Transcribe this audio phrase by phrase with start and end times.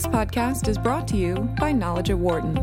[0.00, 2.56] This podcast is brought to you by Knowledge at Wharton.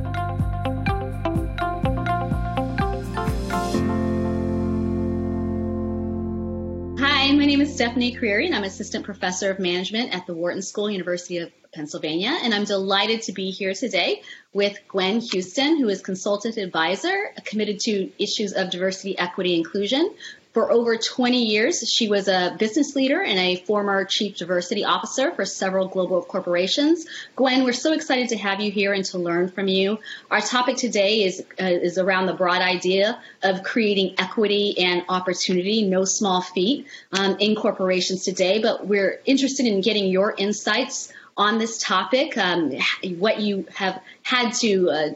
[6.98, 10.64] Hi, my name is Stephanie Creary, and I'm Assistant Professor of Management at the Wharton
[10.64, 12.36] School, University of Pennsylvania.
[12.42, 17.80] And I'm delighted to be here today with Gwen Houston, who is Consultant Advisor committed
[17.82, 20.12] to issues of diversity, equity, inclusion
[20.58, 25.32] for over 20 years, she was a business leader and a former chief diversity officer
[25.36, 27.06] for several global corporations.
[27.36, 30.00] Gwen, we're so excited to have you here and to learn from you.
[30.32, 35.84] Our topic today is uh, is around the broad idea of creating equity and opportunity,
[35.84, 38.60] no small feat, um, in corporations today.
[38.60, 42.72] But we're interested in getting your insights on this topic, um,
[43.20, 45.10] what you have had to uh,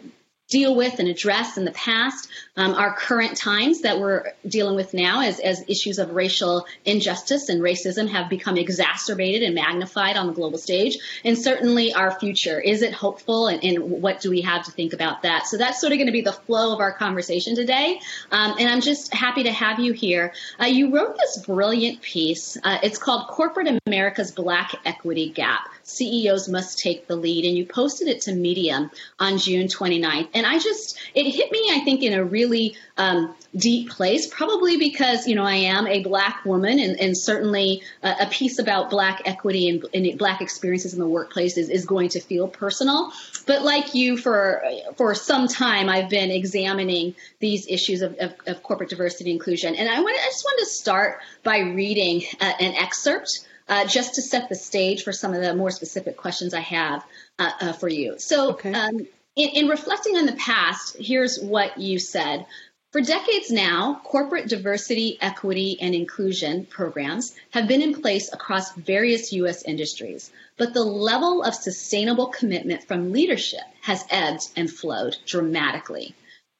[0.52, 4.94] deal with and address in the past, um, our current times that we're dealing with
[4.94, 10.28] now as, as issues of racial injustice and racism have become exacerbated and magnified on
[10.28, 12.60] the global stage, and certainly our future.
[12.60, 15.48] Is it hopeful, and, and what do we have to think about that?
[15.48, 18.70] So that's sort of going to be the flow of our conversation today, um, and
[18.70, 20.34] I'm just happy to have you here.
[20.60, 22.58] Uh, you wrote this brilliant piece.
[22.62, 25.62] Uh, it's called Corporate America's Black Equity Gap.
[25.92, 30.30] CEOs must take the lead, and you posted it to Medium on June 29th.
[30.34, 34.78] And I just, it hit me, I think, in a really um, deep place, probably
[34.78, 38.90] because, you know, I am a black woman and, and certainly a, a, piece about
[38.90, 43.12] black equity and, and, black experiences in the workplace is, is going to feel personal.
[43.46, 44.64] But like you, for,
[44.96, 49.76] for some time, I've been examining these issues of, of, of corporate diversity and inclusion.
[49.76, 54.16] And I, want, I just wanted to start by reading uh, an excerpt uh, just
[54.16, 57.06] to set the stage for some of the more specific questions I have
[57.40, 58.20] uh, uh, for you.
[58.20, 58.74] So, okay.
[58.74, 62.46] um, in, in reflecting on the past, here's what you said.
[62.92, 69.32] For decades now, corporate diversity, equity, and inclusion programs have been in place across various
[69.32, 69.64] U.S.
[69.64, 76.14] industries, but the level of sustainable commitment from leadership has ebbed and flowed dramatically.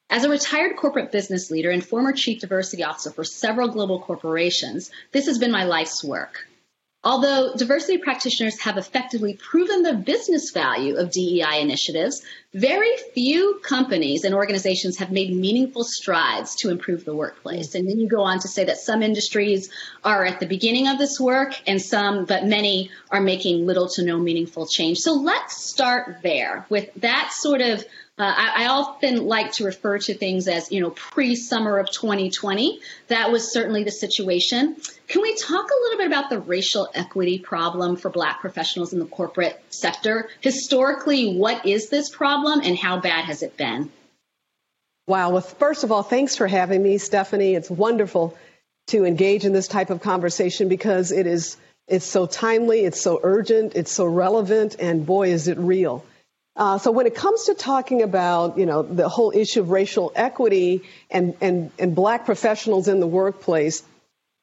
[0.08, 4.90] As a retired corporate business leader and former chief diversity officer for several global corporations,
[5.12, 6.46] this has been my life's work.
[7.04, 12.22] Although diversity practitioners have effectively proven the business value of DEI initiatives,
[12.54, 17.70] very few companies and organizations have made meaningful strides to improve the workplace.
[17.70, 17.74] Mm.
[17.74, 19.68] And then you go on to say that some industries
[20.04, 24.04] are at the beginning of this work and some, but many are making little to
[24.04, 24.98] no meaningful change.
[24.98, 27.84] So let's start there with that sort of
[28.18, 32.78] uh, I, I, often like to refer to things as, you know, pre-summer of 2020.
[33.08, 34.76] That was certainly the situation.
[35.08, 38.98] Can we talk a little bit about the racial equity problem for Black professionals in
[38.98, 40.28] the corporate sector?
[40.40, 43.90] Historically, what is this problem, and how bad has it been?
[45.06, 45.30] Wow.
[45.30, 47.54] Well, first of all, thanks for having me, Stephanie.
[47.54, 48.36] It's wonderful
[48.88, 51.56] to engage in this type of conversation because it is
[51.88, 56.04] it's so timely, it's so urgent, it's so relevant, and boy, is it real.
[56.54, 60.12] Uh, so when it comes to talking about, you know, the whole issue of racial
[60.14, 63.82] equity and, and, and black professionals in the workplace,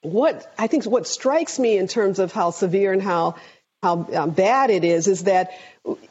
[0.01, 3.35] what I think what strikes me in terms of how severe and how
[3.81, 5.51] how um, bad it is is that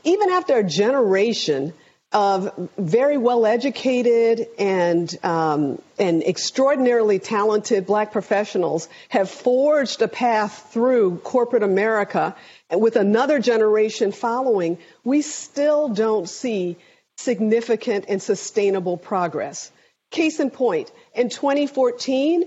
[0.04, 1.75] even after a generation
[2.12, 10.70] of very well educated and um, and extraordinarily talented black professionals have forged a path
[10.72, 12.34] through corporate America
[12.71, 16.77] with another generation following, we still don't see
[17.17, 19.73] significant and sustainable progress.
[20.11, 22.45] Case in point, in 2014,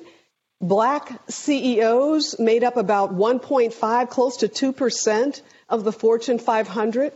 [0.61, 7.13] black CEOs made up about 1.5, close to 2% of the Fortune 500.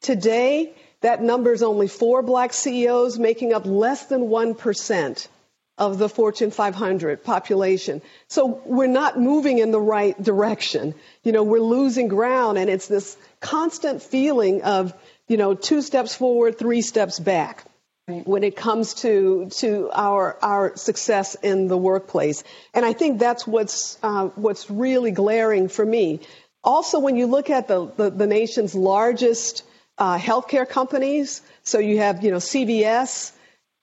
[0.00, 5.28] Today, that number is only four black CEOs, making up less than 1%
[5.78, 8.02] of the Fortune 500 population.
[8.26, 10.94] So we're not moving in the right direction.
[11.22, 14.92] You know, we're losing ground and it's this constant feeling of,
[15.28, 17.64] you know, two steps forward, three steps back.
[18.06, 23.46] When it comes to to our our success in the workplace, and I think that's
[23.46, 26.20] what's uh, what's really glaring for me.
[26.64, 29.62] Also, when you look at the the, the nation's largest
[29.98, 33.32] uh, healthcare companies, so you have you know CVS,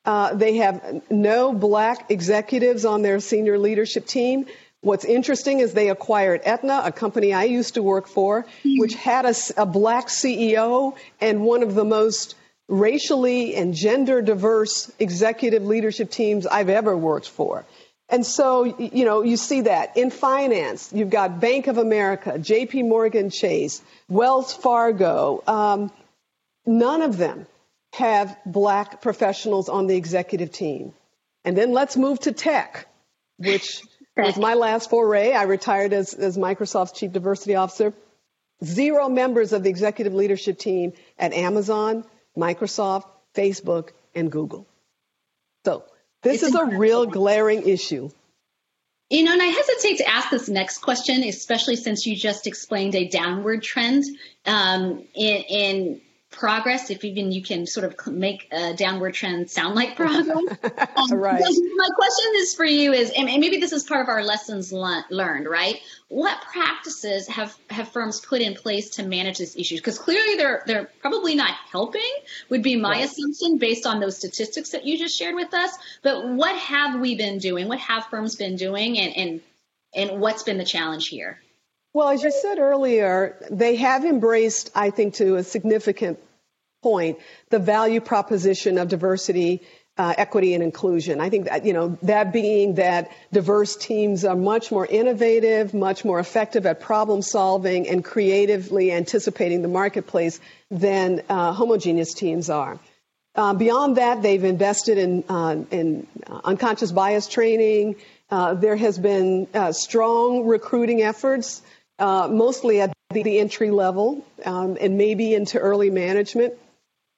[0.05, 4.45] uh, they have no black executives on their senior leadership team.
[4.81, 9.25] What's interesting is they acquired Aetna, a company I used to work for, which had
[9.25, 12.35] a, a black CEO and one of the most
[12.67, 17.65] racially and gender diverse executive leadership teams I've ever worked for.
[18.09, 20.91] And so, you know, you see that in finance.
[20.93, 25.43] You've got Bank of America, JP Morgan Chase, Wells Fargo.
[25.47, 25.91] Um,
[26.67, 27.47] none of them
[27.95, 30.93] have black professionals on the executive team.
[31.43, 32.87] And then let's move to tech,
[33.37, 33.81] which
[34.17, 35.31] was my last foray.
[35.31, 37.93] I retired as, as Microsoft's chief diversity officer.
[38.63, 42.05] Zero members of the executive leadership team at Amazon,
[42.37, 44.67] Microsoft, Facebook, and Google.
[45.65, 45.83] So
[46.21, 48.09] this it's is a real glaring issue.
[49.09, 52.95] You know, and I hesitate to ask this next question, especially since you just explained
[52.95, 54.03] a downward trend
[54.45, 56.01] um, in, in
[56.35, 60.27] progress, if even you can sort of make a downward trend sound like progress.
[60.95, 61.41] Um, right.
[61.41, 65.47] My question is for you is, and maybe this is part of our lessons learned,
[65.47, 65.79] right?
[66.07, 69.79] What practices have, have firms put in place to manage these issues?
[69.79, 72.01] Because clearly they're they're probably not helping.
[72.49, 73.05] Would be my right.
[73.05, 75.71] assumption based on those statistics that you just shared with us.
[76.01, 77.67] But what have we been doing?
[77.67, 79.41] What have firms been doing, and and
[79.93, 81.39] and what's been the challenge here?
[81.95, 86.19] Well, as you said earlier, they have embraced, I think, to a significant
[86.85, 87.17] point,
[87.49, 89.61] the value proposition of diversity,
[89.97, 91.19] uh, equity, and inclusion.
[91.19, 96.05] I think that, you know, that being that diverse teams are much more innovative, much
[96.05, 100.39] more effective at problem solving and creatively anticipating the marketplace
[100.69, 102.77] than uh, homogeneous teams are.
[103.35, 106.07] Uh, beyond that, they've invested in, uh, in
[106.43, 107.95] unconscious bias training.
[108.29, 111.63] Uh, there has been uh, strong recruiting efforts,
[111.99, 112.93] mostly at
[113.23, 116.53] the entry level um, and maybe into early management.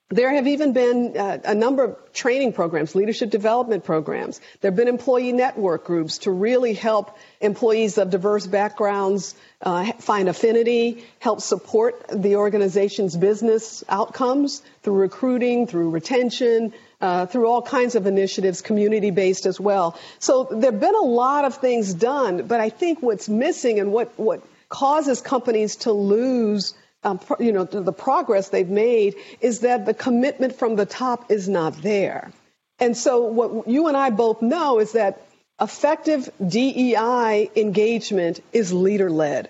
[0.10, 4.40] There have even been uh, a number of training programs, leadership development programs.
[4.62, 10.30] There have been employee network groups to really help employees of diverse backgrounds uh, find
[10.30, 16.72] affinity, help support the organization's business outcomes through recruiting, through retention,
[17.02, 20.00] uh, through all kinds of initiatives, community based as well.
[20.20, 23.92] So there have been a lot of things done, but I think what's missing and
[23.92, 29.86] what, what causes companies to lose um, you know, the progress they've made is that
[29.86, 32.32] the commitment from the top is not there.
[32.80, 35.22] And so what you and I both know is that
[35.60, 39.50] effective DEI engagement is leader led.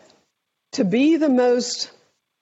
[0.74, 1.92] To be the most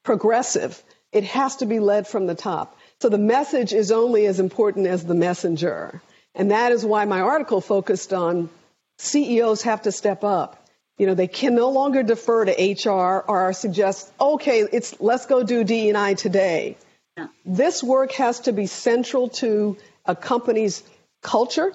[0.04, 0.82] progressive,
[1.12, 2.78] it has to be led from the top.
[3.02, 6.02] So the message is only as important as the messenger.
[6.34, 8.50] And that is why my article focused on
[8.98, 10.65] CEOs have to step up
[10.98, 15.44] you know, they can no longer defer to HR or suggest, okay, it's let's go
[15.44, 16.78] do DEI today.
[17.18, 17.28] Yeah.
[17.46, 20.84] This work has to be central to a company's
[21.22, 21.74] culture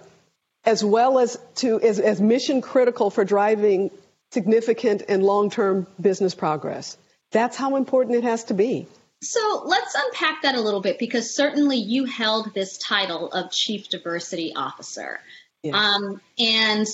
[0.64, 3.90] as well as to as, as mission critical for driving
[4.32, 6.96] significant and long-term business progress.
[7.32, 8.86] That's how important it has to be.
[9.22, 13.88] So let's unpack that a little bit because certainly you held this title of Chief
[13.88, 15.20] Diversity Officer.
[15.62, 15.76] Yeah.
[15.76, 16.86] Um, and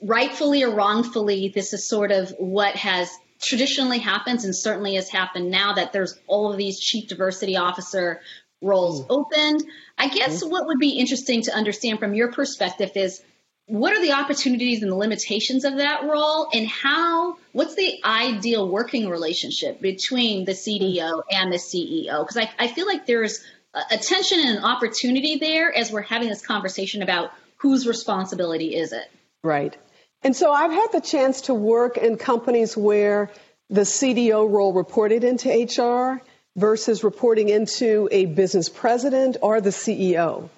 [0.00, 3.10] rightfully or wrongfully, this is sort of what has
[3.40, 8.20] traditionally happens and certainly has happened now that there's all of these chief diversity officer
[8.62, 9.06] roles mm.
[9.10, 9.64] opened.
[9.98, 10.50] I guess mm.
[10.50, 13.22] what would be interesting to understand from your perspective is
[13.66, 18.68] what are the opportunities and the limitations of that role and how what's the ideal
[18.68, 23.44] working relationship between the cdo and the ceo because I, I feel like there's
[23.90, 28.92] a tension and an opportunity there as we're having this conversation about whose responsibility is
[28.92, 29.10] it
[29.42, 29.76] right
[30.22, 33.30] and so I've had the chance to work in companies where
[33.70, 36.20] the CDO role reported into HR
[36.56, 40.48] versus reporting into a business president or the CEO.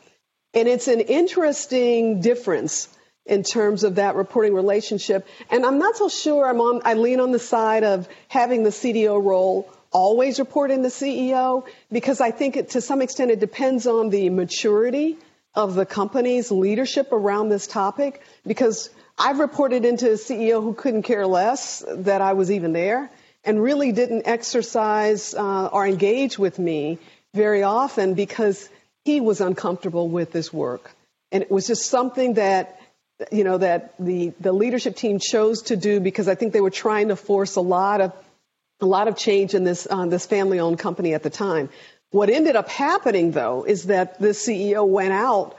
[0.55, 2.88] And it's an interesting difference
[3.26, 5.26] in terms of that reporting relationship.
[5.50, 8.70] And I'm not so sure I'm on, I lean on the side of having the
[8.70, 13.41] CDO role always report in the CEO because I think it, to some extent it
[13.41, 15.19] depends on the maturity
[15.55, 21.03] of the company's leadership around this topic because I've reported into a CEO who couldn't
[21.03, 23.10] care less that I was even there
[23.44, 26.98] and really didn't exercise uh, or engage with me
[27.34, 28.69] very often because
[29.05, 30.93] he was uncomfortable with this work.
[31.32, 32.81] And it was just something that,
[33.32, 36.70] you know, that the, the leadership team chose to do because I think they were
[36.70, 38.13] trying to force a lot of,
[38.81, 41.70] a lot of change in this, uh, this family owned company at the time.
[42.10, 45.56] What ended up happening though is that the CEO went out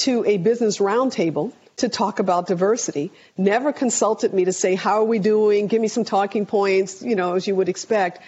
[0.00, 5.04] to a business roundtable to talk about diversity, never consulted me to say, how are
[5.04, 5.66] we doing?
[5.66, 8.20] Give me some talking points, you know, as you would expect,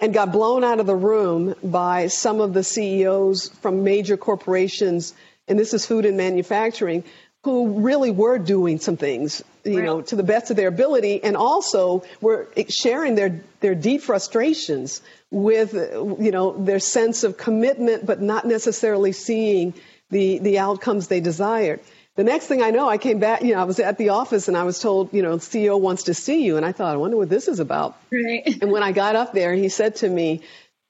[0.00, 5.14] and got blown out of the room by some of the CEOs from major corporations,
[5.48, 7.04] and this is food and manufacturing,
[7.44, 9.84] who really were doing some things, you right.
[9.84, 15.00] know, to the best of their ability, and also were sharing their, their deep frustrations
[15.30, 19.74] with, you know, their sense of commitment, but not necessarily seeing
[20.10, 21.78] the, the outcomes they desired.
[22.16, 24.48] The next thing I know, I came back, you know, I was at the office
[24.48, 26.56] and I was told, you know, CEO wants to see you.
[26.56, 27.96] And I thought, I wonder what this is about.
[28.10, 28.58] Right.
[28.62, 30.40] And when I got up there, he said to me,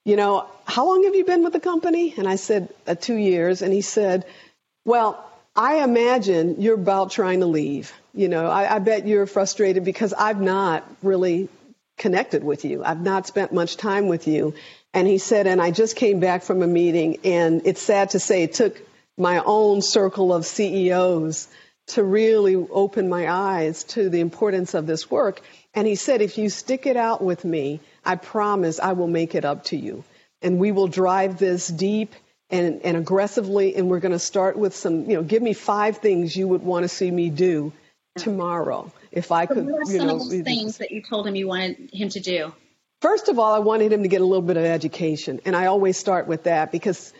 [0.04, 2.14] you know, how long have you been with the company?
[2.16, 3.60] And I said, uh, two years.
[3.62, 4.24] And he said,
[4.84, 7.92] well, I imagine you're about trying to leave.
[8.14, 11.48] You know, I, I bet you're frustrated because I've not really
[11.98, 12.84] connected with you.
[12.84, 14.54] I've not spent much time with you.
[14.94, 18.20] And he said, and I just came back from a meeting, and it's sad to
[18.20, 18.80] say it took
[19.16, 21.48] my own circle of CEOs
[21.88, 25.40] to really open my eyes to the importance of this work.
[25.74, 29.34] And he said, if you stick it out with me, I promise I will make
[29.34, 30.04] it up to you.
[30.42, 32.14] And we will drive this deep
[32.50, 33.76] and, and aggressively.
[33.76, 36.62] And we're going to start with some, you know, give me five things you would
[36.62, 37.72] want to see me do
[38.16, 38.92] tomorrow.
[39.12, 41.36] If I could, what are you some know, of those things that you told him
[41.36, 42.52] you wanted him to do?
[43.00, 45.40] First of all, I wanted him to get a little bit of education.
[45.44, 47.12] And I always start with that because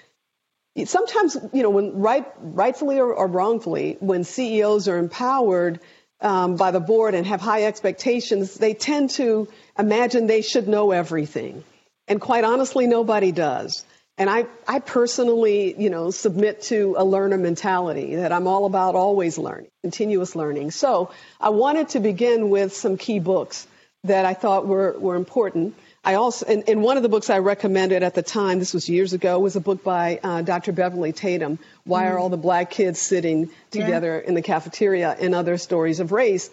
[0.84, 5.80] sometimes, you know, when right, rightfully or, or wrongfully, when CEOs are empowered
[6.20, 10.92] um, by the board and have high expectations, they tend to imagine they should know
[10.92, 11.64] everything.
[12.08, 13.84] And quite honestly, nobody does.
[14.18, 18.94] And I, I personally, you know, submit to a learner mentality that I'm all about
[18.94, 20.70] always learning, continuous learning.
[20.70, 23.66] So I wanted to begin with some key books
[24.04, 25.74] that I thought were, were important.
[26.06, 28.88] I also, and, and, one of the books I recommended at the time, this was
[28.88, 30.70] years ago, was a book by uh, Dr.
[30.70, 32.10] Beverly Tatum, Why mm.
[32.12, 34.28] Are All the Black Kids Sitting Together yeah.
[34.28, 36.48] in the Cafeteria and Other Stories of Race.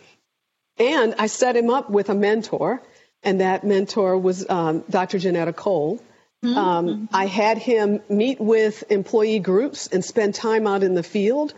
[0.79, 2.81] And I set him up with a mentor,
[3.21, 5.19] and that mentor was um, Dr.
[5.19, 6.01] Johnnetta Cole.
[6.43, 6.57] Mm-hmm.
[6.57, 7.15] Um, mm-hmm.
[7.15, 11.53] I had him meet with employee groups and spend time out in the field.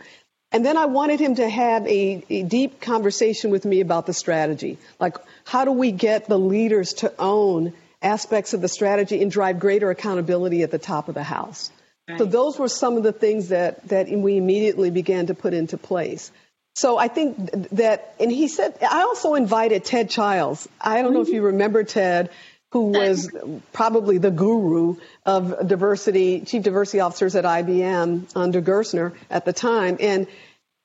[0.52, 4.12] And then I wanted him to have a, a deep conversation with me about the
[4.12, 4.76] strategy.
[5.00, 7.72] Like, how do we get the leaders to own
[8.06, 11.70] aspects of the strategy and drive greater accountability at the top of the house.
[12.08, 12.18] Right.
[12.18, 15.76] So those were some of the things that, that we immediately began to put into
[15.76, 16.30] place.
[16.76, 20.68] So I think that, and he said, I also invited Ted Childs.
[20.80, 21.46] I don't know if you mm-hmm.
[21.46, 22.30] remember Ted,
[22.70, 23.30] who was
[23.72, 29.96] probably the guru of diversity, chief diversity officers at IBM under Gerstner at the time.
[30.00, 30.26] And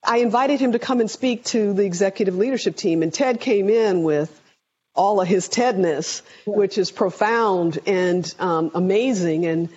[0.04, 3.04] I invited him to come and speak to the executive leadership team.
[3.04, 4.41] And Ted came in with
[4.94, 9.70] all of his Tedness, which is profound and um, amazing and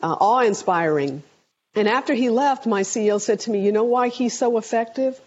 [0.00, 1.22] uh, awe inspiring.
[1.74, 5.18] And after he left, my CEO said to me, You know why he's so effective?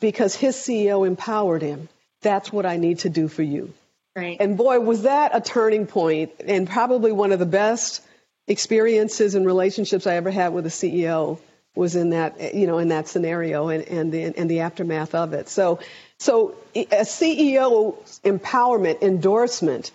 [0.00, 1.88] Because his CEO empowered him.
[2.22, 3.72] That's what I need to do for you.
[4.16, 4.36] Right.
[4.40, 8.02] And boy, was that a turning point and probably one of the best
[8.46, 11.38] experiences and relationships I ever had with a CEO
[11.76, 15.32] was in that, you know, in that scenario and, and the, and the aftermath of
[15.32, 15.48] it.
[15.48, 15.78] So
[16.20, 19.90] so a CEO empowerment, endorsement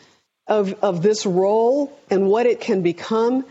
[0.47, 3.45] of, of this role and what it can become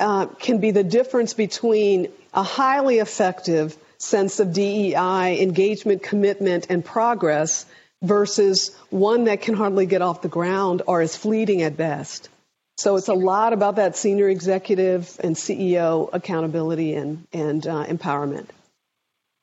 [0.00, 6.84] uh, can be the difference between a highly effective sense of DEI, engagement, commitment, and
[6.84, 7.64] progress
[8.02, 12.28] versus one that can hardly get off the ground or is fleeting at best.
[12.76, 18.48] So it's a lot about that senior executive and CEO accountability and, and uh, empowerment.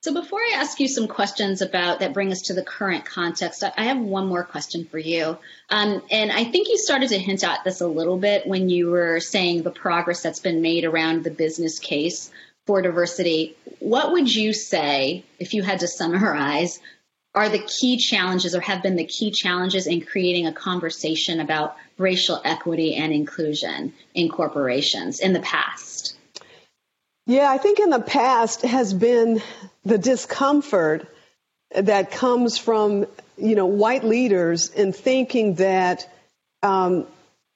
[0.03, 3.63] So before I ask you some questions about that bring us to the current context,
[3.63, 5.37] I have one more question for you.
[5.69, 8.89] Um, and I think you started to hint at this a little bit when you
[8.89, 12.31] were saying the progress that's been made around the business case
[12.65, 13.55] for diversity.
[13.79, 16.81] What would you say, if you had to summarize,
[17.33, 21.77] are the key challenges or have been the key challenges in creating a conversation about
[21.97, 26.17] racial equity and inclusion in corporations in the past?
[27.25, 29.41] Yeah, I think in the past has been
[29.85, 31.07] the discomfort
[31.73, 33.05] that comes from
[33.37, 36.09] you know white leaders in thinking that
[36.61, 37.07] um,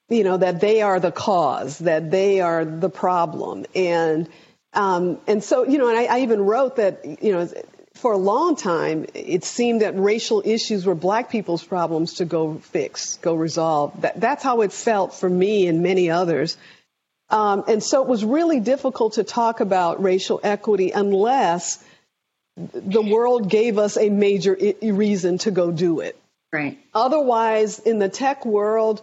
[0.08, 4.30] you know that they are the cause, that they are the problem, and
[4.72, 7.50] um, and so you know, and I, I even wrote that you know
[7.96, 12.56] for a long time, it seemed that racial issues were black people's problems to go
[12.56, 14.02] fix, go resolve.
[14.02, 16.58] That, that's how it felt for me and many others.
[17.30, 21.84] Um, and so it was really difficult to talk about racial equity unless
[22.56, 26.18] the world gave us a major I- reason to go do it.
[26.52, 26.80] Right.
[26.94, 29.02] Otherwise, in the tech world,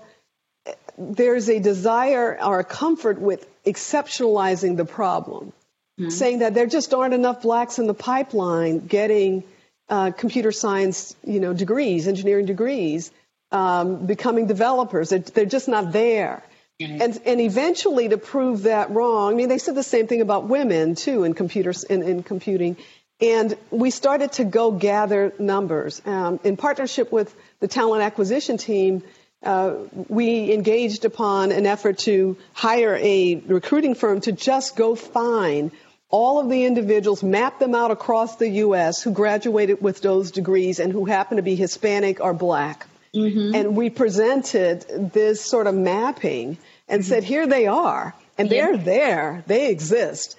[0.96, 5.52] there's a desire or a comfort with exceptionalizing the problem,
[6.00, 6.10] mm-hmm.
[6.10, 9.44] saying that there just aren't enough blacks in the pipeline getting
[9.88, 13.10] uh, computer science, you know, degrees, engineering degrees,
[13.52, 15.10] um, becoming developers.
[15.10, 16.42] They're, they're, just not there.
[16.80, 17.02] Mm-hmm.
[17.02, 20.48] And, and eventually, to prove that wrong, I mean, they said the same thing about
[20.48, 22.76] women too in computers in, in computing.
[23.20, 26.02] And we started to go gather numbers.
[26.04, 29.04] Um, in partnership with the talent acquisition team,
[29.44, 29.74] uh,
[30.08, 35.70] we engaged upon an effort to hire a recruiting firm to just go find
[36.08, 39.02] all of the individuals, map them out across the U.S.
[39.02, 42.86] who graduated with those degrees and who happen to be Hispanic or black.
[43.14, 43.54] Mm-hmm.
[43.54, 47.08] And we presented this sort of mapping and mm-hmm.
[47.08, 48.14] said, here they are.
[48.36, 48.66] And yeah.
[48.66, 49.44] they're there.
[49.46, 50.36] They exist.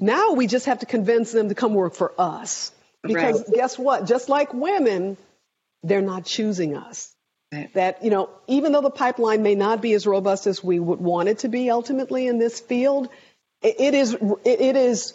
[0.00, 2.72] Now we just have to convince them to come work for us.
[3.02, 3.54] Because right.
[3.54, 4.06] guess what?
[4.06, 5.16] Just like women,
[5.84, 7.14] they're not choosing us.
[7.52, 7.72] Right.
[7.74, 11.00] That, you know, even though the pipeline may not be as robust as we would
[11.00, 13.08] want it to be ultimately in this field,
[13.62, 15.14] it is, it is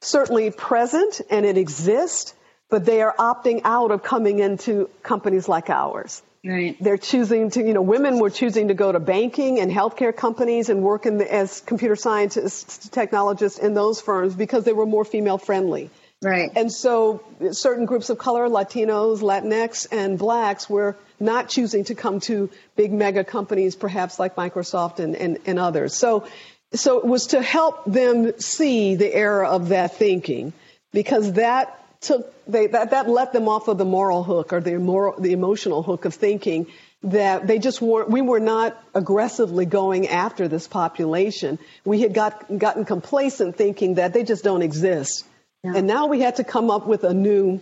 [0.00, 2.34] certainly present and it exists,
[2.70, 6.22] but they are opting out of coming into companies like ours.
[6.44, 6.76] Right.
[6.78, 10.68] They're choosing to, you know, women were choosing to go to banking and healthcare companies
[10.68, 15.06] and work in the, as computer scientists, technologists in those firms because they were more
[15.06, 15.90] female friendly.
[16.20, 16.50] Right.
[16.54, 22.20] And so certain groups of color, Latinos, Latinx, and blacks were not choosing to come
[22.20, 25.94] to big mega companies, perhaps like Microsoft and, and, and others.
[25.94, 26.26] So,
[26.74, 30.52] so it was to help them see the error of that thinking
[30.92, 34.78] because that took they, that, that let them off of the moral hook or the
[34.78, 36.66] moral, the emotional hook of thinking
[37.04, 41.58] that they just weren't, we were not aggressively going after this population.
[41.84, 45.24] We had got, gotten complacent thinking that they just don't exist.
[45.62, 45.74] Yeah.
[45.76, 47.60] And now we had to come up with a new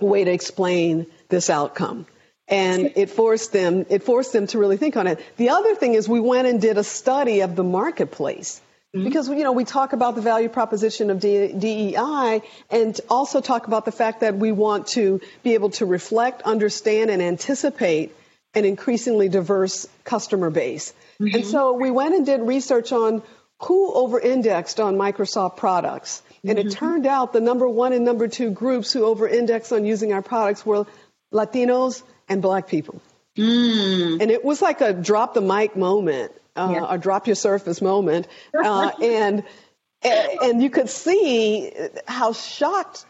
[0.00, 2.06] way to explain this outcome.
[2.46, 5.20] And it forced them, it forced them to really think on it.
[5.36, 8.62] The other thing is we went and did a study of the marketplace.
[8.94, 9.04] Mm-hmm.
[9.04, 12.40] Because, you know, we talk about the value proposition of DEI
[12.70, 17.10] and also talk about the fact that we want to be able to reflect, understand,
[17.10, 18.14] and anticipate
[18.54, 20.94] an increasingly diverse customer base.
[21.20, 21.36] Mm-hmm.
[21.36, 23.22] And so we went and did research on
[23.60, 26.22] who over indexed on Microsoft products.
[26.42, 26.68] And mm-hmm.
[26.68, 30.14] it turned out the number one and number two groups who over indexed on using
[30.14, 30.86] our products were
[31.32, 33.02] Latinos and black people.
[33.36, 34.22] Mm.
[34.22, 36.86] And it was like a drop the mic moment uh, yeah.
[36.88, 39.44] a drop your surface moment, uh, and
[40.02, 41.72] and you could see
[42.06, 43.04] how shocked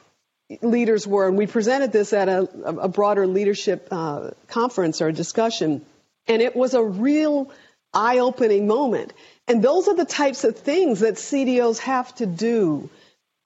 [0.63, 1.29] leaders were.
[1.29, 5.85] And we presented this at a, a broader leadership uh, conference or discussion,
[6.27, 7.51] and it was a real
[7.93, 9.13] eye-opening moment.
[9.47, 12.91] And those are the types of things that CDOs have to do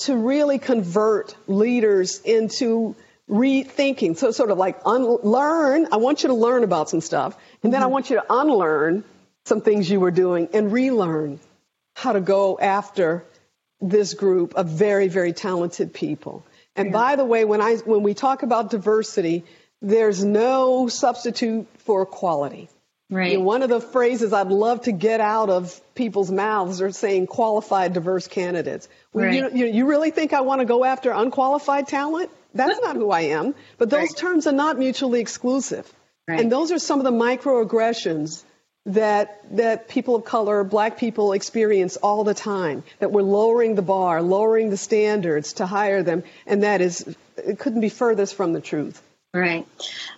[0.01, 2.97] to really convert leaders into
[3.31, 4.17] rethinking.
[4.17, 5.89] So sort of like unlearn.
[5.93, 7.85] I want you to learn about some stuff, and then mm-hmm.
[7.85, 9.05] I want you to unlearn
[9.45, 11.41] some things you were doing and relearn
[11.95, 13.25] how to go after
[13.81, 16.45] this group of very, very talented people.
[16.77, 16.93] And yeah.
[16.93, 19.45] by the way, when I when we talk about diversity,
[19.83, 22.69] there's no substitute for quality.
[23.11, 23.33] Right.
[23.33, 26.93] You know, one of the phrases I'd love to get out of people's mouths are
[26.93, 28.89] saying qualified, diverse candidates.
[29.13, 29.55] Well, right.
[29.55, 32.31] you, you really think I want to go after unqualified talent?
[32.55, 33.55] That's not who I am.
[33.77, 34.17] But those right.
[34.17, 35.93] terms are not mutually exclusive.
[36.27, 36.41] Right.
[36.41, 38.45] And those are some of the microaggressions
[38.87, 42.83] that that people of color, black people experience all the time.
[42.99, 47.59] That we're lowering the bar, lowering the standards to hire them, and that is it
[47.59, 49.03] couldn't be furthest from the truth.
[49.35, 49.67] Right.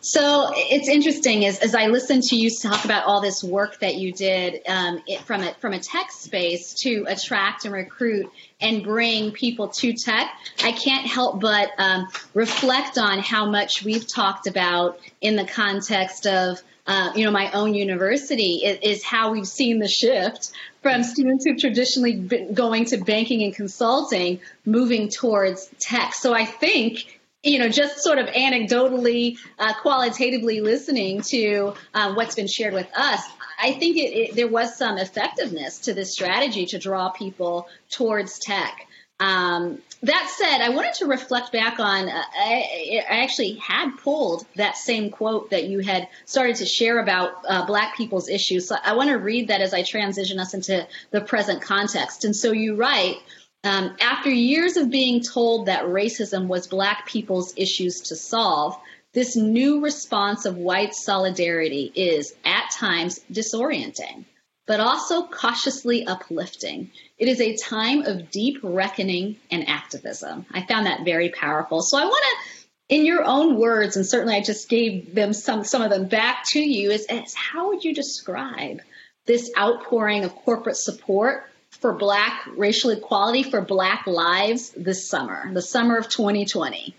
[0.00, 3.94] So it's interesting as, as I listen to you talk about all this work that
[3.94, 8.28] you did um, it, from a from a tech space to attract and recruit
[8.60, 10.32] and bring people to tech.
[10.64, 16.26] I can't help but um, reflect on how much we've talked about in the context
[16.26, 21.02] of uh, you know, my own university is, is, how we've seen the shift from
[21.02, 26.12] students who've traditionally been going to banking and consulting, moving towards tech.
[26.12, 32.34] So I think, you know, just sort of anecdotally, uh, qualitatively listening to uh, what's
[32.34, 33.22] been shared with us,
[33.58, 38.38] I think it, it, there was some effectiveness to this strategy to draw people towards
[38.38, 38.86] tech.
[39.20, 42.08] Um, that said, I wanted to reflect back on.
[42.08, 46.98] Uh, I, I, actually had pulled that same quote that you had started to share
[46.98, 48.68] about uh, Black people's issues.
[48.68, 52.24] So I want to read that as I transition us into the present context.
[52.24, 53.16] And so you write.
[53.62, 58.76] Um, after years of being told that racism was Black people's issues to solve,
[59.14, 64.26] this new response of white solidarity is at times disorienting
[64.66, 66.90] but also cautiously uplifting.
[67.18, 70.46] It is a time of deep reckoning and activism.
[70.50, 71.82] I found that very powerful.
[71.82, 75.64] So I want to, in your own words, and certainly I just gave them some,
[75.64, 78.80] some of them back to you, is, is how would you describe
[79.26, 85.62] this outpouring of corporate support for Black racial equality, for Black lives this summer, the
[85.62, 86.94] summer of 2020?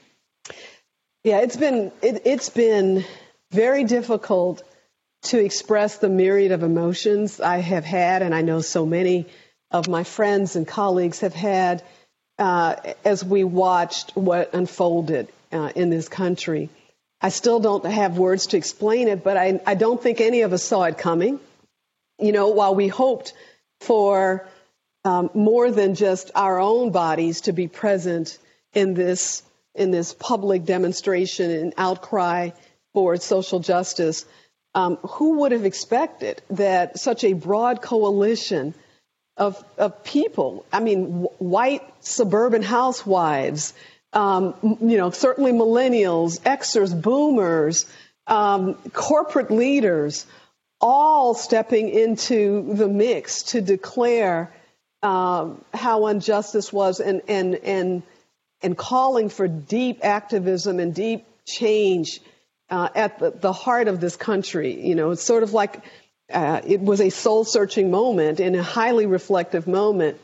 [1.23, 3.03] Yeah, it's been it, it's been
[3.51, 4.63] very difficult
[5.25, 9.25] to express the myriad of emotions I have had, and I know so many
[9.71, 11.83] of my friends and colleagues have had
[12.37, 16.69] uh, as we watched what unfolded uh, in this country.
[17.21, 20.53] I still don't have words to explain it, but I, I don't think any of
[20.53, 21.39] us saw it coming.
[22.19, 23.33] You know, while we hoped
[23.79, 24.47] for
[25.03, 28.37] um, more than just our own bodies to be present
[28.73, 32.51] in this in this public demonstration and outcry
[32.93, 34.25] for social justice,
[34.75, 38.75] um, who would have expected that such a broad coalition
[39.37, 43.73] of, of people, I mean, w- white suburban housewives,
[44.11, 47.85] um, you know, certainly millennials, Xers, boomers,
[48.27, 50.25] um, corporate leaders,
[50.81, 54.51] all stepping into the mix to declare
[55.01, 58.03] um, how unjust this was and, and, and,
[58.61, 62.19] and calling for deep activism and deep change
[62.69, 64.87] uh, at the, the, heart of this country.
[64.87, 65.83] You know, it's sort of like
[66.31, 70.19] uh, it was a soul searching moment and a highly reflective moment.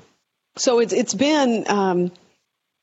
[0.58, 1.66] So it's, it's been.
[1.68, 2.12] Um,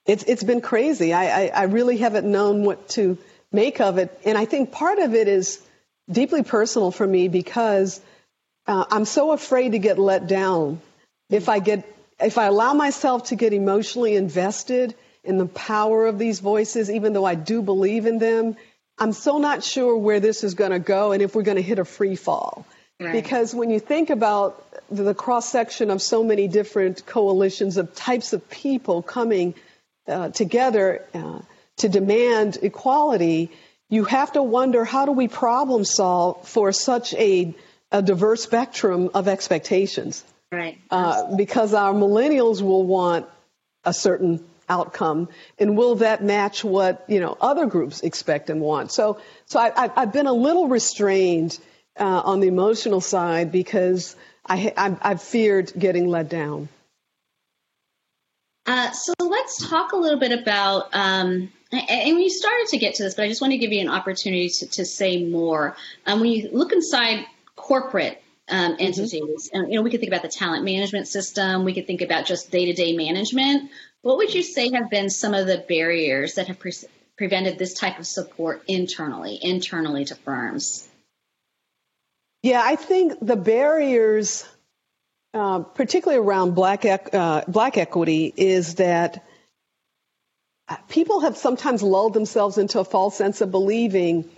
[0.08, 1.12] it's, it's been crazy.
[1.12, 3.18] I, I, I really haven't known what to
[3.52, 4.18] make of it.
[4.24, 5.62] And I think part of it is
[6.10, 8.00] deeply personal for me because
[8.66, 10.80] uh, I'm so afraid to get let down.
[11.28, 11.84] If I get,
[12.18, 17.12] if I allow myself to get emotionally invested in the power of these voices, even
[17.12, 18.56] though I do believe in them,
[18.98, 21.62] I'm so not sure where this is going to go and if we're going to
[21.62, 22.66] hit a free fall.
[23.00, 23.12] Right.
[23.12, 28.32] Because when you think about the cross section of so many different coalitions of types
[28.32, 29.54] of people coming
[30.08, 31.40] uh, together uh,
[31.76, 33.50] to demand equality,
[33.88, 37.54] you have to wonder how do we problem solve for such a,
[37.92, 40.24] a diverse spectrum of expectations?
[40.50, 40.78] Right.
[40.90, 43.26] Uh, because our millennials will want
[43.84, 45.28] a certain outcome,
[45.58, 48.92] and will that match what you know other groups expect and want?
[48.92, 51.58] So, so I, have been a little restrained
[51.98, 56.68] uh, on the emotional side because I, have feared getting let down.
[58.66, 63.02] Uh, so let's talk a little bit about, um, and we started to get to
[63.02, 65.74] this, but I just want to give you an opportunity to, to say more.
[66.06, 67.24] Um, when you look inside
[67.56, 68.82] corporate um, mm-hmm.
[68.82, 69.56] entities, mm-hmm.
[69.56, 71.64] and, you know, we could think about the talent management system.
[71.64, 73.70] We could think about just day to day management.
[74.02, 76.72] What would you say have been some of the barriers that have pre-
[77.16, 80.86] prevented this type of support internally, internally to firms?
[82.42, 84.44] Yeah, I think the barriers
[85.34, 89.24] uh, particularly around black, uh, black equity, is that
[90.88, 94.28] people have sometimes lulled themselves into a false sense of believing,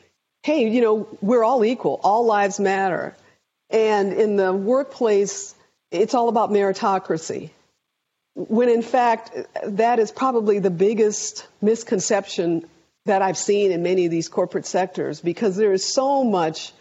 [0.43, 3.17] hey, you know, we're all equal, all lives matter.
[3.71, 5.55] And in the workplace,
[5.91, 7.51] it's all about meritocracy.
[8.35, 9.33] When in fact,
[9.65, 12.69] that is probably the biggest misconception
[13.07, 16.73] that I've seen in many of these corporate sectors because there is so much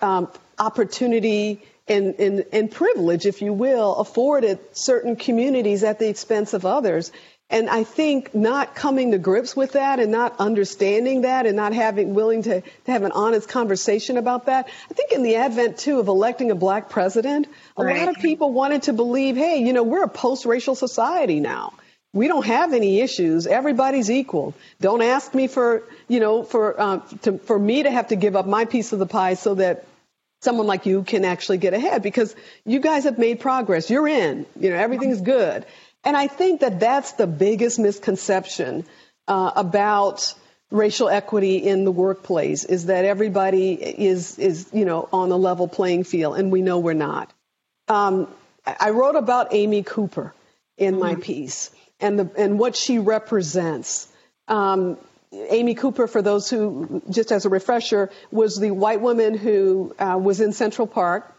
[0.00, 6.52] um, opportunity and, and, and privilege, if you will, afforded certain communities at the expense
[6.52, 7.12] of others.
[7.48, 11.72] And I think not coming to grips with that and not understanding that and not
[11.72, 14.68] having willing to, to have an honest conversation about that.
[14.90, 18.00] I think in the advent too of electing a black president, a right.
[18.00, 21.74] lot of people wanted to believe, hey, you know, we're a post-racial society now.
[22.12, 23.46] We don't have any issues.
[23.46, 24.54] Everybody's equal.
[24.80, 28.34] Don't ask me for, you know, for um, to, for me to have to give
[28.34, 29.84] up my piece of the pie so that
[30.40, 33.90] someone like you can actually get ahead because you guys have made progress.
[33.90, 35.64] You're in, you know, everything's good.
[36.06, 38.84] And I think that that's the biggest misconception
[39.26, 40.32] uh, about
[40.70, 45.66] racial equity in the workplace is that everybody is, is, you know, on a level
[45.66, 47.32] playing field, and we know we're not.
[47.88, 48.28] Um,
[48.64, 50.32] I wrote about Amy Cooper
[50.78, 51.22] in my mm-hmm.
[51.22, 54.06] piece and the, and what she represents.
[54.46, 54.98] Um,
[55.32, 60.16] Amy Cooper, for those who, just as a refresher, was the white woman who uh,
[60.22, 61.35] was in Central Park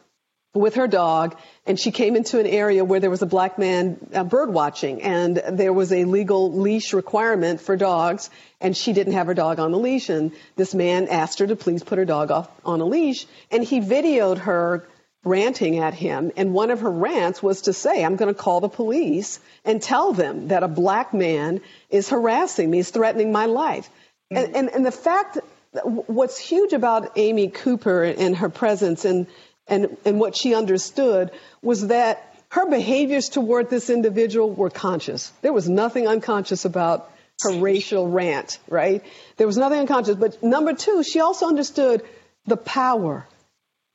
[0.58, 3.98] with her dog, and she came into an area where there was a black man
[4.14, 9.14] uh, bird watching, and there was a legal leash requirement for dogs, and she didn't
[9.14, 12.06] have her dog on the leash, and this man asked her to please put her
[12.06, 14.88] dog off on a leash, and he videoed her
[15.24, 18.62] ranting at him, and one of her rants was to say, I'm going to call
[18.62, 23.46] the police and tell them that a black man is harassing me, is threatening my
[23.46, 23.90] life.
[24.32, 24.38] Mm-hmm.
[24.38, 25.40] And, and, and the fact,
[25.84, 29.28] what's huge about Amy Cooper and her presence and,
[29.68, 35.32] and, and what she understood was that her behaviors toward this individual were conscious.
[35.42, 39.04] There was nothing unconscious about her racial rant, right?
[39.36, 40.16] There was nothing unconscious.
[40.16, 42.04] But number two, she also understood
[42.46, 43.28] the power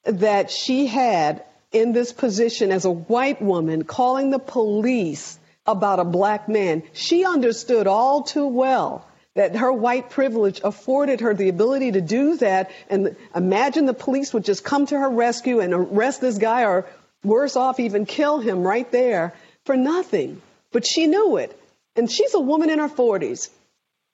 [0.04, 6.04] that she had in this position as a white woman calling the police about a
[6.04, 6.82] black man.
[6.92, 12.36] She understood all too well that her white privilege afforded her the ability to do
[12.36, 12.70] that.
[12.90, 16.86] And imagine the police would just come to her rescue and arrest this guy or
[17.24, 20.42] worse off, even kill him right there for nothing.
[20.70, 21.58] But she knew it.
[21.96, 23.48] And she's a woman in her 40s.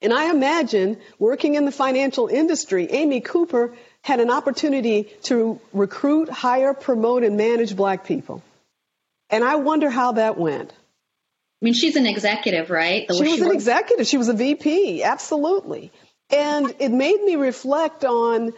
[0.00, 6.28] And I imagine working in the financial industry, Amy Cooper had an opportunity to recruit,
[6.28, 8.42] hire, promote, and manage black people.
[9.30, 10.72] And I wonder how that went.
[11.60, 13.08] I mean, she's an executive, right?
[13.08, 14.06] The she was she an executive.
[14.06, 15.90] She was a VP, absolutely.
[16.30, 18.52] And it made me reflect on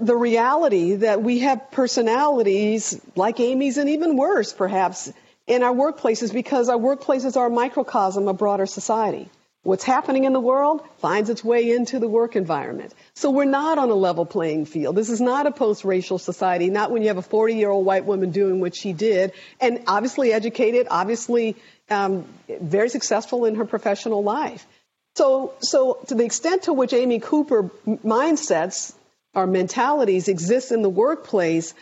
[0.00, 5.12] the reality that we have personalities like Amy's and even worse, perhaps,
[5.46, 9.28] in our workplaces because our workplaces are a microcosm of broader society.
[9.64, 12.92] What's happening in the world finds its way into the work environment.
[13.14, 14.96] So we're not on a level playing field.
[14.96, 18.58] This is not a post-racial society, not when you have a 40-year-old white woman doing
[18.58, 21.54] what she did, and obviously educated, obviously
[21.90, 24.66] um, very successful in her professional life.
[25.14, 28.94] So, so to the extent to which Amy Cooper mindsets
[29.32, 31.72] or mentalities exist in the workplace,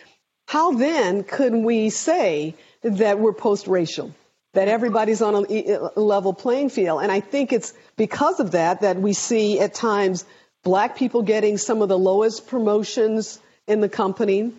[0.46, 4.14] how then could we say that we're post-racial?
[4.52, 7.02] That everybody's on a level playing field.
[7.02, 10.24] And I think it's because of that that we see at times
[10.62, 14.52] black people getting some of the lowest promotions in the company.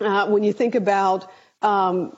[0.00, 2.16] Uh, when you think about um,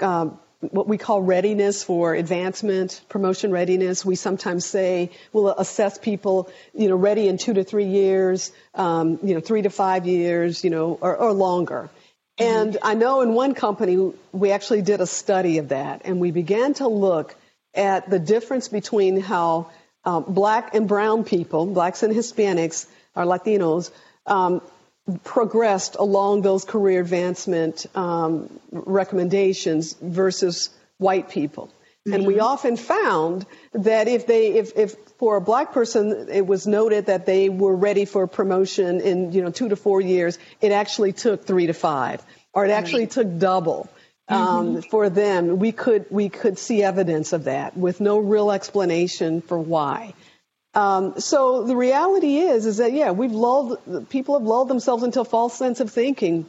[0.00, 6.50] um, what we call readiness for advancement, promotion readiness, we sometimes say we'll assess people,
[6.74, 10.64] you know, ready in two to three years, um, you know, three to five years,
[10.64, 11.90] you know, or, or longer.
[12.38, 16.30] And I know in one company, we actually did a study of that, and we
[16.30, 17.34] began to look
[17.74, 19.70] at the difference between how
[20.04, 23.90] um, black and brown people, blacks and Hispanics, or Latinos,
[24.26, 24.60] um,
[25.24, 31.66] progressed along those career advancement um, recommendations versus white people.
[31.66, 32.12] Mm-hmm.
[32.12, 32.42] And we mm-hmm.
[32.42, 37.26] often found that if they, if, if for a black person, it was noted that
[37.26, 40.38] they were ready for promotion in, you know, two to four years.
[40.60, 43.88] It actually took three to five, or it actually took double.
[44.28, 44.80] Um, mm-hmm.
[44.90, 49.58] For them, we could we could see evidence of that with no real explanation for
[49.58, 50.14] why.
[50.74, 55.20] Um, so the reality is, is that yeah, we've lulled people have lulled themselves into
[55.20, 56.46] a false sense of thinking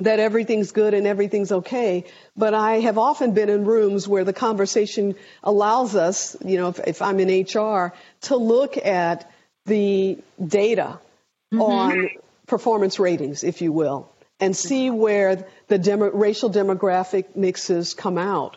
[0.00, 2.04] that everything's good and everything's okay.
[2.36, 6.80] But I have often been in rooms where the conversation allows us, you know, if,
[6.86, 9.30] if I'm in HR, to look at
[9.66, 10.98] the data
[11.52, 11.60] mm-hmm.
[11.60, 12.08] on
[12.46, 18.56] performance ratings, if you will, and see where the demo, racial demographic mixes come out.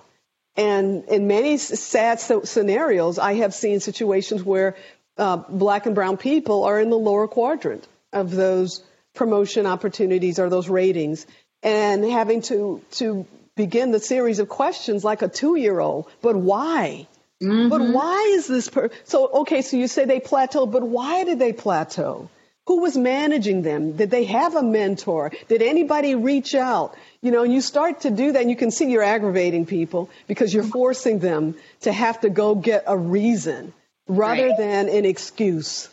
[0.56, 4.76] And in many sad scenarios, I have seen situations where
[5.18, 10.50] uh, black and brown people are in the lower quadrant of those promotion opportunities or
[10.50, 11.26] those ratings
[11.64, 16.10] and having to to begin the series of questions like a two-year-old.
[16.22, 17.08] But why?
[17.42, 17.70] Mm-hmm.
[17.70, 21.40] but why is this per- so okay so you say they plateau but why did
[21.40, 22.30] they plateau?
[22.68, 23.94] Who was managing them?
[23.94, 25.32] Did they have a mentor?
[25.48, 26.96] Did anybody reach out?
[27.20, 30.12] You know and you start to do that and you can see you're aggravating people
[30.28, 33.74] because you're forcing them to have to go get a reason
[34.08, 34.58] rather right.
[34.58, 35.90] than an excuse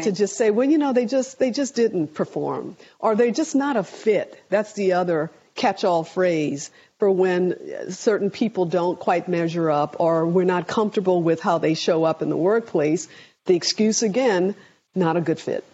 [0.00, 3.54] to just say, well, you know, they just they just didn't perform, or they're just
[3.54, 4.42] not a fit.
[4.48, 10.44] That's the other catch-all phrase for when certain people don't quite measure up, or we're
[10.44, 13.08] not comfortable with how they show up in the workplace.
[13.44, 14.54] The excuse again,
[14.94, 15.64] not a good fit.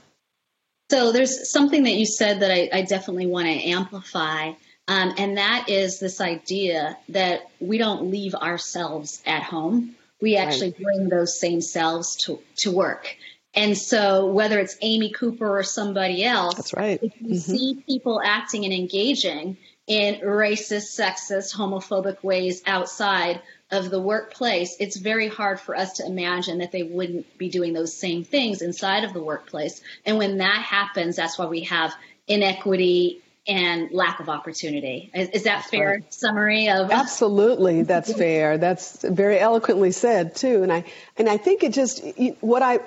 [0.90, 4.52] So there's something that you said that I, I definitely want to amplify.
[4.88, 9.94] Um, and that is this idea that we don't leave ourselves at home.
[10.22, 10.82] We actually right.
[10.82, 13.16] bring those same selves to, to work.
[13.58, 17.02] And so, whether it's Amy Cooper or somebody else, that's right.
[17.02, 17.36] If you mm-hmm.
[17.38, 19.56] see people acting and engaging
[19.88, 23.42] in racist, sexist, homophobic ways outside
[23.72, 27.72] of the workplace, it's very hard for us to imagine that they wouldn't be doing
[27.72, 29.80] those same things inside of the workplace.
[30.06, 31.92] And when that happens, that's why we have
[32.28, 35.10] inequity and lack of opportunity.
[35.12, 36.14] Is, is that fair right.
[36.14, 36.92] summary of?
[36.92, 38.56] Absolutely, that's fair.
[38.56, 40.62] That's very eloquently said too.
[40.62, 40.84] And I
[41.16, 42.04] and I think it just
[42.40, 42.78] what I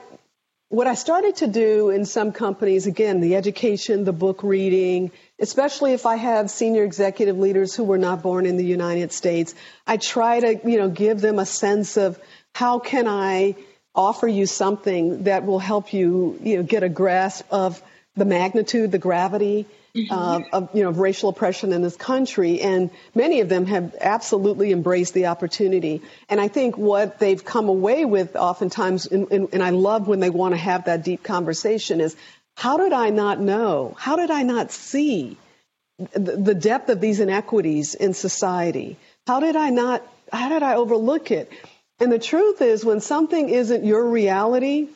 [0.72, 5.92] what I started to do in some companies, again, the education, the book reading, especially
[5.92, 9.54] if I have senior executive leaders who were not born in the United States,
[9.86, 12.18] I try to, you know, give them a sense of
[12.56, 13.56] how can I
[13.94, 17.84] offer you something that will help you, you know, get a grasp of
[18.16, 19.68] the magnitude, the gravity.
[20.10, 23.96] Uh, of you know of racial oppression in this country, and many of them have
[24.00, 26.02] absolutely embraced the opportunity.
[26.30, 30.20] And I think what they've come away with, oftentimes, and, and, and I love when
[30.20, 32.16] they want to have that deep conversation, is
[32.56, 33.96] how did I not know?
[33.98, 35.38] How did I not see
[36.14, 38.98] the, the depth of these inequities in society?
[39.28, 40.06] How did I not?
[40.32, 41.52] How did I overlook it?
[42.00, 44.88] And the truth is, when something isn't your reality,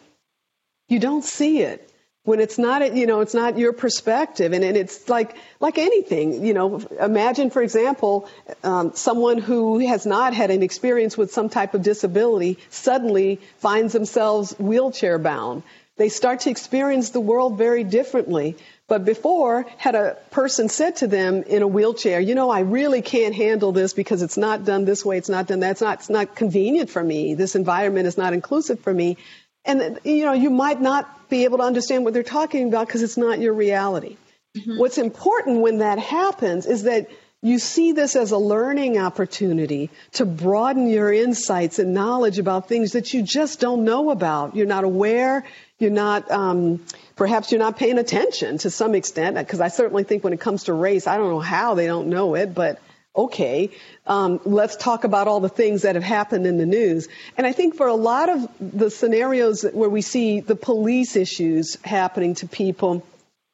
[0.88, 1.85] you don't see it
[2.26, 4.52] when it's not, you know, it's not your perspective.
[4.52, 8.28] And, and it's like, like anything, you know, imagine, for example,
[8.64, 13.94] um, someone who has not had an experience with some type of disability suddenly finds
[13.94, 15.64] themselves wheelchair bound.
[15.98, 18.58] They start to experience the world very differently.
[18.88, 23.02] But before, had a person said to them in a wheelchair, you know, I really
[23.02, 26.00] can't handle this because it's not done this way, it's not done that, it's not,
[26.00, 29.18] it's not convenient for me, this environment is not inclusive for me.
[29.66, 33.02] And, you know, you might not be able to understand what they're talking about because
[33.02, 34.18] it's not your reality.
[34.56, 34.78] Mm-hmm.
[34.78, 37.10] What's important when that happens is that
[37.42, 42.94] you see this as a learning opportunity to broaden your insights and knowledge about things
[42.94, 44.56] that you just don't know about.
[44.56, 45.46] You're not aware.
[45.78, 46.84] You're not, um,
[47.16, 49.36] perhaps you're not paying attention to some extent.
[49.36, 52.08] Because I certainly think when it comes to race, I don't know how they don't
[52.08, 52.80] know it, but
[53.16, 53.72] okay,
[54.06, 57.08] um, let's talk about all the things that have happened in the news.
[57.38, 61.78] And I think for a lot of the scenarios where we see the police issues
[61.84, 63.06] happening to people,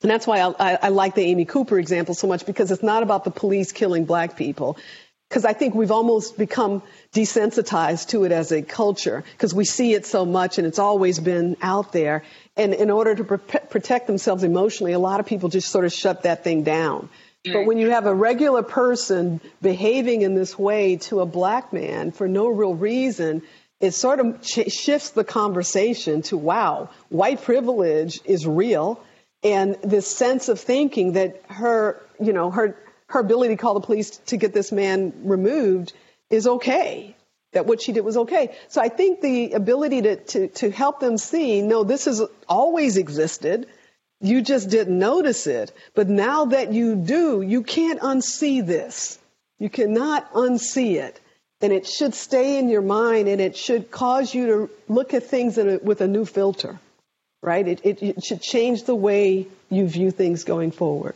[0.02, 3.04] and that's why I, I, like the Amy Cooper example so much because it's not
[3.04, 4.78] about the police killing black people.
[5.30, 9.94] Because I think we've almost become desensitized to it as a culture because we see
[9.94, 12.24] it so much and it's always been out there.
[12.58, 16.24] And in order to protect themselves emotionally, a lot of people just sort of shut
[16.24, 17.08] that thing down.
[17.44, 22.12] But when you have a regular person behaving in this way to a black man
[22.12, 23.42] for no real reason,
[23.80, 29.04] it sort of ch- shifts the conversation to wow, white privilege is real
[29.44, 32.78] and this sense of thinking that her, you know, her
[33.08, 35.94] her ability to call the police to get this man removed
[36.30, 37.16] is okay.
[37.52, 38.56] That what she did was okay.
[38.70, 42.96] So I think the ability to, to, to help them see, no, this has always
[42.96, 43.68] existed.
[44.22, 45.72] You just didn't notice it.
[45.96, 49.20] But now that you do, you can't unsee this.
[49.60, 51.20] You cannot unsee it.
[51.60, 55.24] And it should stay in your mind and it should cause you to look at
[55.24, 56.80] things a, with a new filter
[57.42, 57.68] right?
[57.68, 61.16] It, it, it should change the way you view things going forward.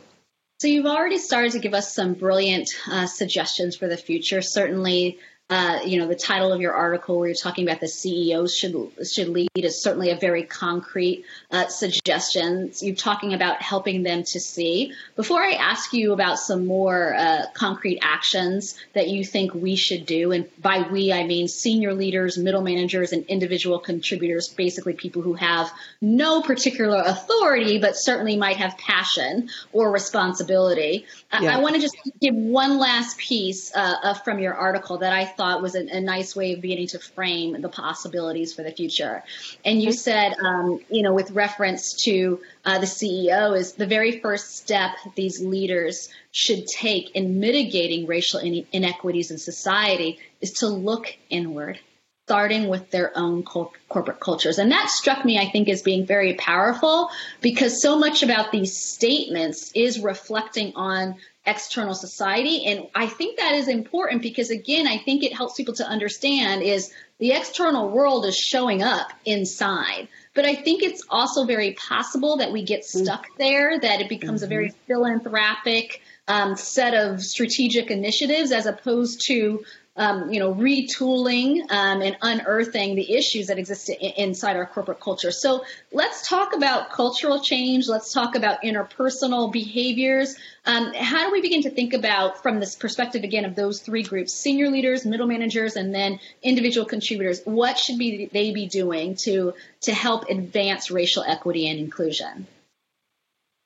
[0.58, 4.40] So you've already started to give us some brilliant uh, suggestions for the future.
[4.40, 8.56] Certainly, uh, you know, the title of your article where you're talking about the CEOs
[8.56, 8.74] should
[9.06, 12.72] should lead is certainly a very concrete uh, suggestion.
[12.80, 14.92] You're talking about helping them to see.
[15.14, 20.04] Before I ask you about some more uh, concrete actions that you think we should
[20.04, 25.22] do, and by we I mean senior leaders, middle managers, and individual contributors, basically people
[25.22, 31.06] who have no particular authority but certainly might have passion or responsibility.
[31.32, 31.52] Yeah.
[31.52, 35.35] I, I want to just give one last piece uh, from your article that I
[35.36, 39.22] thought was a, a, nice way of beginning to frame the possibilities for the future.
[39.64, 44.20] And you said, um, you know, with reference to uh, the CEO, is the very
[44.20, 51.14] first step these leaders should take in mitigating racial inequities in society is to look
[51.30, 51.78] inward
[52.26, 54.58] starting with their own col- corporate cultures.
[54.58, 57.08] And that struck me, I think, as being very powerful
[57.40, 61.14] because so much about these statements is reflecting on
[61.46, 62.66] external society.
[62.66, 66.62] And I think that is important because, again, I think it helps people to understand
[66.62, 70.08] is the external world is showing up inside.
[70.34, 73.04] But I think it's also very possible that we get mm.
[73.04, 74.46] stuck there, that it becomes mm-hmm.
[74.46, 74.86] a very mm-hmm.
[74.88, 79.64] philanthropic um, set of strategic initiatives as opposed to
[79.96, 85.00] um, you know, retooling um, and unearthing the issues that exist in, inside our corporate
[85.00, 85.30] culture.
[85.30, 87.88] So let's talk about cultural change.
[87.88, 90.36] Let's talk about interpersonal behaviors.
[90.64, 94.02] Um, how do we begin to think about, from this perspective again of those three
[94.02, 97.40] groups, senior leaders, middle managers, and then individual contributors?
[97.44, 102.46] What should be they be doing to to help advance racial equity and inclusion?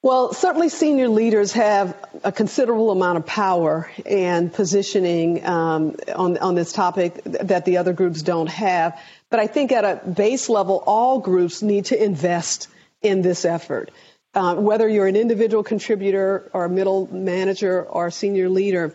[0.03, 6.55] Well, certainly senior leaders have a considerable amount of power and positioning um, on, on
[6.55, 8.99] this topic that the other groups don't have.
[9.29, 12.69] But I think at a base level, all groups need to invest
[13.03, 13.91] in this effort.
[14.33, 18.95] Uh, whether you're an individual contributor or a middle manager or a senior leader,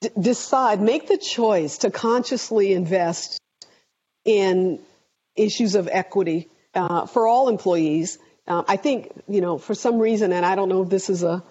[0.00, 3.38] d- decide, make the choice to consciously invest
[4.24, 4.80] in
[5.34, 10.32] issues of equity uh, for all employees uh, I think, you know, for some reason,
[10.32, 11.42] and I don't know if this is a,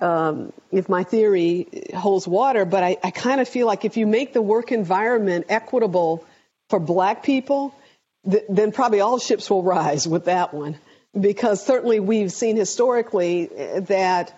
[0.00, 4.06] um, if my theory holds water, but I, I kind of feel like if you
[4.06, 6.24] make the work environment equitable
[6.68, 7.74] for black people,
[8.30, 10.76] th- then probably all ships will rise with that one.
[11.18, 14.36] Because certainly we've seen historically that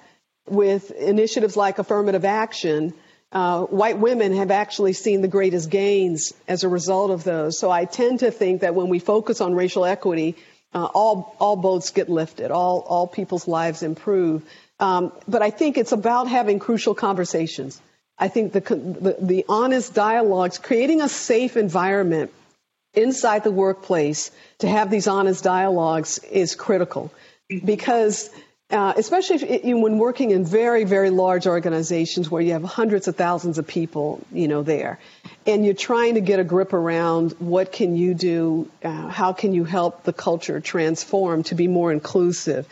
[0.48, 2.92] with initiatives like affirmative action,
[3.33, 7.59] uh, white women have actually seen the greatest gains as a result of those.
[7.59, 10.37] So I tend to think that when we focus on racial equity,
[10.77, 14.43] uh, all all boats get lifted, all all people's lives improve.
[14.79, 17.81] Um, but I think it's about having crucial conversations.
[18.19, 22.31] I think the, the, the honest dialogues, creating a safe environment
[22.93, 27.11] inside the workplace to have these honest dialogues is critical
[27.65, 28.29] because
[28.71, 33.14] uh, especially if, when working in very, very large organizations where you have hundreds of
[33.14, 34.98] thousands of people, you know, there,
[35.46, 39.52] and you're trying to get a grip around what can you do, uh, how can
[39.52, 42.67] you help the culture transform to be more inclusive.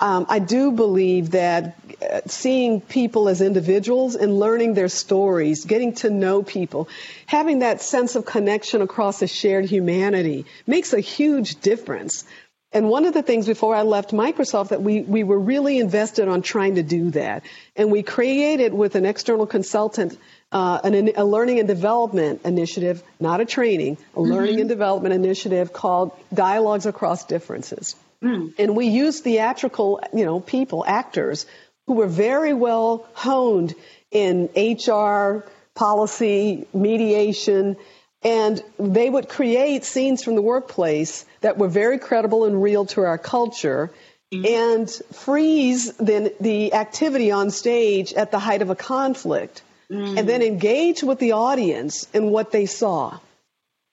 [0.00, 5.94] Um, I do believe that uh, seeing people as individuals and learning their stories, getting
[5.96, 6.88] to know people,
[7.26, 12.24] having that sense of connection across a shared humanity makes a huge difference.
[12.72, 16.28] And one of the things before I left Microsoft that we, we were really invested
[16.28, 17.42] on trying to do that.
[17.74, 20.16] And we created with an external consultant
[20.52, 24.32] uh, an, a learning and development initiative, not a training, a mm-hmm.
[24.32, 27.96] learning and development initiative called Dialogues Across Differences.
[28.22, 28.54] Mm.
[28.58, 31.46] And we used theatrical, you know, people, actors,
[31.86, 33.74] who were very well honed
[34.10, 35.44] in HR,
[35.74, 37.76] policy, mediation,
[38.22, 43.02] and they would create scenes from the workplace that were very credible and real to
[43.02, 43.90] our culture
[44.32, 44.44] mm-hmm.
[44.46, 50.18] and freeze then the activity on stage at the height of a conflict mm-hmm.
[50.18, 53.18] and then engage with the audience in what they saw.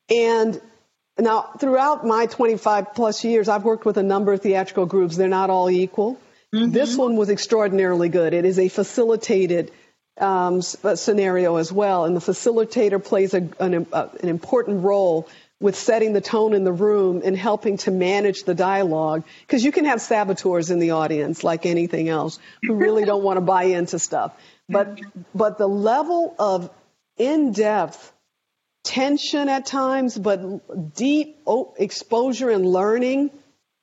[0.10, 0.62] And
[1.20, 5.18] now, throughout my 25 plus years, I've worked with a number of theatrical groups.
[5.18, 6.20] They're not all equal.
[6.54, 6.72] Mm-hmm.
[6.72, 8.34] This one was extraordinarily good.
[8.34, 9.72] It is a facilitated
[10.20, 15.28] um, scenario as well, and the facilitator plays a, an, uh, an important role
[15.60, 19.24] with setting the tone in the room and helping to manage the dialogue.
[19.42, 23.38] Because you can have saboteurs in the audience, like anything else, who really don't want
[23.38, 24.34] to buy into stuff.
[24.70, 25.00] But
[25.34, 26.70] but the level of
[27.18, 28.14] in-depth
[28.84, 31.42] tension at times, but deep
[31.78, 33.32] exposure and learning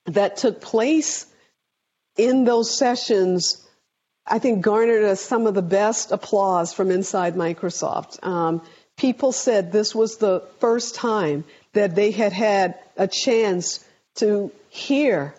[0.07, 1.27] that took place
[2.17, 3.64] in those sessions,
[4.27, 8.25] I think garnered us some of the best applause from inside Microsoft.
[8.25, 8.63] Um,
[8.97, 13.85] people said this was the first time that they had had a chance
[14.17, 15.35] to hear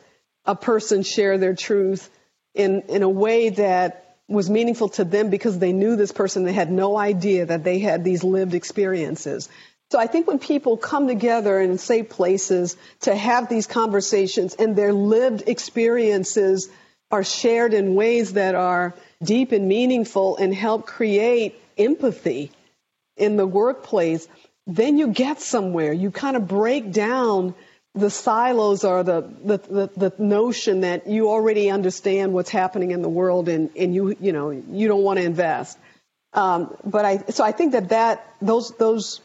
[0.46, 2.10] a person share their truth
[2.54, 6.44] in, in a way that was meaningful to them because they knew this person.
[6.44, 9.50] They had no idea that they had these lived experiences.
[9.92, 14.76] So I think when people come together in safe places to have these conversations and
[14.76, 16.70] their lived experiences
[17.16, 18.94] are shared in ways that are
[19.24, 22.52] deep and meaningful and help create empathy
[23.16, 24.28] in the workplace,
[24.68, 25.94] then you get somewhere.
[25.94, 27.56] You kind of break down
[27.94, 33.02] the silos or the, the, the, the, notion that you already understand what's happening in
[33.02, 35.78] the world and, and you, you know, you don't want to invest.
[36.34, 39.22] Um, but I, so I think that, that those, those,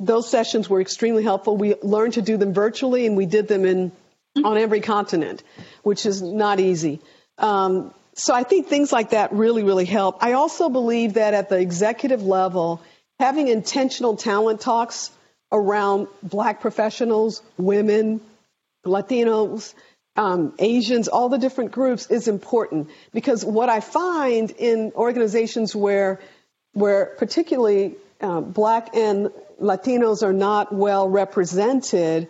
[0.00, 1.56] those sessions were extremely helpful.
[1.56, 3.92] We learned to do them virtually and we did them in,
[4.44, 5.42] on every continent,
[5.82, 7.00] which is not easy.
[7.38, 10.22] Um, so I think things like that really, really help.
[10.22, 12.82] I also believe that at the executive level,
[13.18, 15.10] having intentional talent talks
[15.50, 18.20] around black professionals, women,
[18.84, 19.74] Latinos,
[20.16, 26.20] um, Asians, all the different groups is important because what I find in organizations where,
[26.72, 29.30] where particularly uh, black and
[29.60, 32.28] Latinos are not well represented,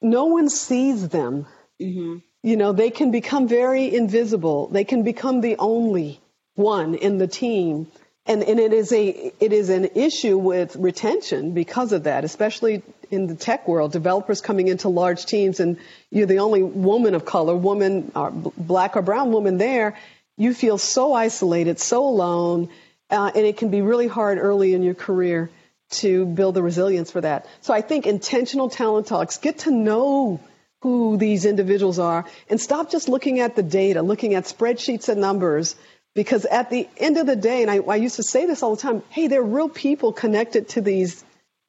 [0.00, 1.46] no one sees them.
[1.80, 2.18] Mm-hmm.
[2.42, 4.68] You know, they can become very invisible.
[4.68, 6.20] They can become the only
[6.54, 7.86] one in the team
[8.26, 12.82] and, and it is a it is an issue with retention because of that, especially
[13.10, 13.92] in the tech world.
[13.92, 15.78] Developers coming into large teams, and
[16.10, 19.98] you're the only woman of color, woman, or black or brown woman there.
[20.36, 22.68] You feel so isolated, so alone,
[23.10, 25.50] uh, and it can be really hard early in your career
[25.90, 27.46] to build the resilience for that.
[27.60, 30.40] So I think intentional talent talks get to know
[30.82, 35.20] who these individuals are and stop just looking at the data, looking at spreadsheets and
[35.20, 35.76] numbers
[36.14, 38.74] because at the end of the day, and I, I used to say this all
[38.74, 41.24] the time, hey, they're real people connected to these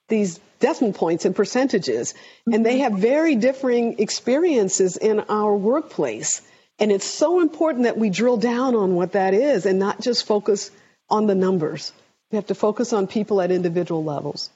[0.08, 2.14] these decimal points and percentages,
[2.52, 6.42] and they have very differing experiences in our workplace.
[6.80, 10.26] And it's so important that we drill down on what that is and not just
[10.26, 10.70] focus
[11.10, 11.94] on the numbers.
[12.32, 14.50] We have to focus on people at individual levels.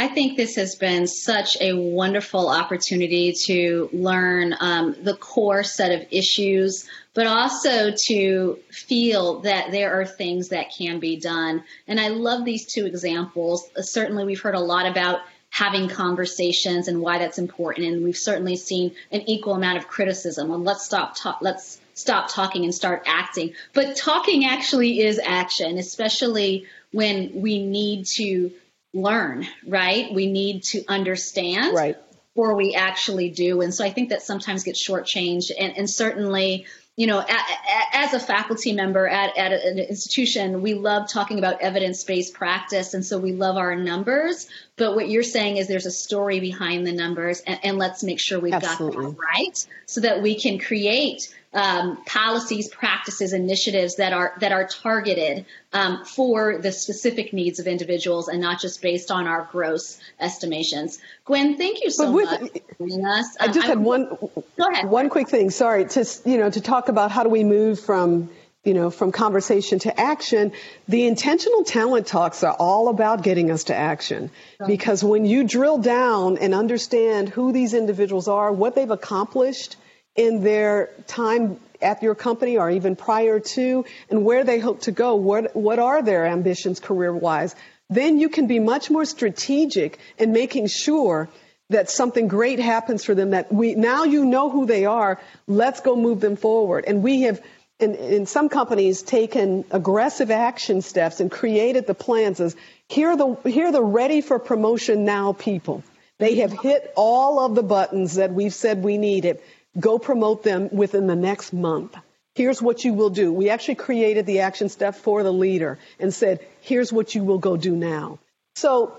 [0.00, 5.92] I think this has been such a wonderful opportunity to learn um, the core set
[5.92, 11.64] of issues, but also to feel that there are things that can be done.
[11.86, 13.68] And I love these two examples.
[13.76, 15.20] Uh, certainly, we've heard a lot about
[15.50, 20.50] having conversations and why that's important, and we've certainly seen an equal amount of criticism
[20.50, 23.52] on let's stop let's stop talking and start acting.
[23.74, 28.52] But talking actually is action, especially when we need to
[28.92, 30.12] learn, right?
[30.12, 31.74] We need to understand.
[31.74, 31.96] Right.
[32.34, 33.60] Before we actually do.
[33.60, 35.50] And so I think that sometimes gets shortchanged.
[35.58, 36.66] And, and certainly,
[36.96, 41.38] you know, a, a, as a faculty member at, at an institution, we love talking
[41.38, 42.94] about evidence based practice.
[42.94, 44.48] And so we love our numbers.
[44.76, 48.20] But what you're saying is there's a story behind the numbers, and, and let's make
[48.20, 49.06] sure we've Absolutely.
[49.06, 54.52] got that right so that we can create um, policies, practices, initiatives that are that
[54.52, 59.48] are targeted um, for the specific needs of individuals and not just based on our
[59.50, 61.00] gross estimations.
[61.24, 63.36] Gwen, thank you so with, much for us.
[63.40, 64.16] I just um, had one.
[64.56, 64.88] Go ahead.
[64.88, 65.50] One quick thing.
[65.50, 68.30] Sorry to you know to talk about how do we move from
[68.62, 70.52] you know, from conversation to action,
[70.86, 74.30] the intentional talent talks are all about getting us to action.
[74.66, 79.76] Because when you drill down and understand who these individuals are, what they've accomplished
[80.16, 84.92] in their time at your company or even prior to, and where they hope to
[84.92, 87.54] go, what, what are their ambitions career wise,
[87.88, 91.28] then you can be much more strategic in making sure
[91.70, 95.80] that something great happens for them that we now you know who they are let's
[95.80, 96.84] go move them forward.
[96.86, 97.40] And we have
[97.78, 102.56] in, in some companies taken aggressive action steps and created the plans as
[102.88, 105.82] here are the here are the ready for promotion now people.
[106.18, 109.40] They have hit all of the buttons that we've said we needed
[109.78, 111.96] go promote them within the next month.
[112.34, 113.32] Here's what you will do.
[113.32, 117.38] We actually created the action step for the leader and said here's what you will
[117.38, 118.18] go do now.
[118.54, 118.96] So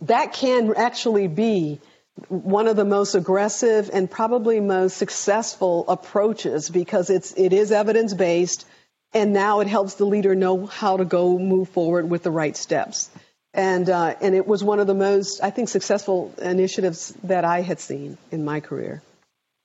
[0.00, 1.80] that can actually be
[2.28, 8.14] one of the most aggressive and probably most successful approaches because it's it is evidence
[8.14, 8.66] based
[9.12, 12.56] and now it helps the leader know how to go move forward with the right
[12.56, 13.10] steps.
[13.54, 17.62] And uh, and it was one of the most I think successful initiatives that I
[17.62, 19.02] had seen in my career.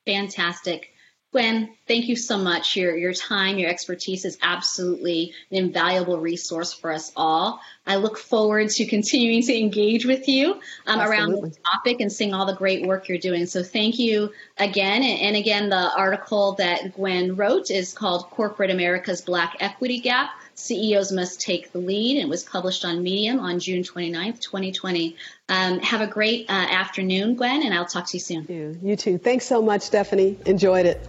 [0.06, 0.92] Fantastic.
[1.32, 2.76] Gwen, thank you so much.
[2.76, 7.62] Your your time, your expertise is absolutely an invaluable resource for us all.
[7.88, 12.34] I look forward to continuing to engage with you um, around the topic and seeing
[12.34, 13.46] all the great work you're doing.
[13.46, 15.04] So thank you again.
[15.04, 20.32] And, and again, the article that Gwen wrote is called Corporate America's Black Equity Gap
[20.62, 22.18] CEOs Must Take the Lead.
[22.18, 25.16] It was published on Medium on June 29th, 2020.
[25.50, 28.46] Um, have a great uh, afternoon, Gwen, and I'll talk to you soon.
[28.48, 29.18] You, you too.
[29.18, 30.38] Thanks so much, Stephanie.
[30.46, 31.06] Enjoyed it.